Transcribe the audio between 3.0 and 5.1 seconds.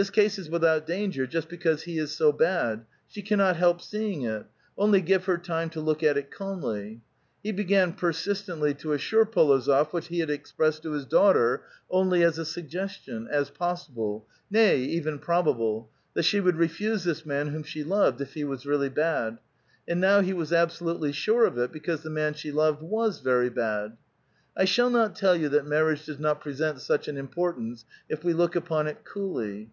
She cannot help seeing it; only